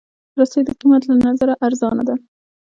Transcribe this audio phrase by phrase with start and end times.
[0.39, 2.15] رسۍ د قېمت له نظره ارزانه ده.